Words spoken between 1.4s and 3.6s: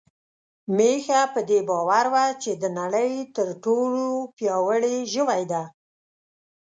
دې باور وه چې د نړۍ تر